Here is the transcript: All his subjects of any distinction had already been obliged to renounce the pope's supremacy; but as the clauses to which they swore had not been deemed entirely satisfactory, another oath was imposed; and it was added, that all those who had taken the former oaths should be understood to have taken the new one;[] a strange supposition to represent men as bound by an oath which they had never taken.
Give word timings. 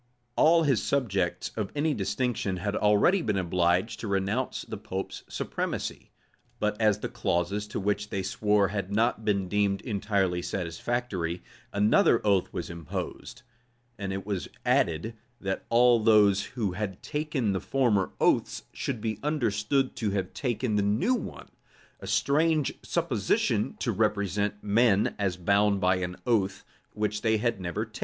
All 0.35 0.63
his 0.63 0.81
subjects 0.81 1.51
of 1.55 1.71
any 1.75 1.93
distinction 1.93 2.57
had 2.57 2.75
already 2.75 3.21
been 3.21 3.37
obliged 3.37 3.99
to 3.99 4.07
renounce 4.07 4.63
the 4.63 4.75
pope's 4.79 5.21
supremacy; 5.29 6.09
but 6.59 6.75
as 6.81 7.01
the 7.01 7.07
clauses 7.07 7.67
to 7.67 7.79
which 7.79 8.09
they 8.09 8.23
swore 8.23 8.69
had 8.69 8.91
not 8.91 9.23
been 9.23 9.47
deemed 9.47 9.79
entirely 9.83 10.41
satisfactory, 10.41 11.43
another 11.71 12.19
oath 12.25 12.51
was 12.51 12.67
imposed; 12.67 13.43
and 13.99 14.11
it 14.11 14.25
was 14.25 14.47
added, 14.65 15.13
that 15.39 15.65
all 15.69 15.99
those 15.99 16.43
who 16.57 16.71
had 16.71 17.03
taken 17.03 17.53
the 17.53 17.61
former 17.61 18.11
oaths 18.19 18.63
should 18.73 19.01
be 19.01 19.19
understood 19.21 19.95
to 19.97 20.09
have 20.09 20.33
taken 20.33 20.77
the 20.77 20.81
new 20.81 21.13
one;[] 21.13 21.49
a 21.99 22.07
strange 22.07 22.73
supposition 22.81 23.75
to 23.77 23.91
represent 23.91 24.63
men 24.63 25.13
as 25.19 25.37
bound 25.37 25.79
by 25.79 25.97
an 25.97 26.15
oath 26.25 26.65
which 26.93 27.21
they 27.21 27.37
had 27.37 27.61
never 27.61 27.85
taken. 27.85 27.99